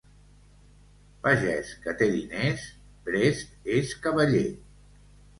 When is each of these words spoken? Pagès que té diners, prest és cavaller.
Pagès 1.25 1.73
que 1.83 1.93
té 1.99 2.07
diners, 2.13 2.63
prest 3.09 3.69
és 3.75 3.93
cavaller. 4.07 4.47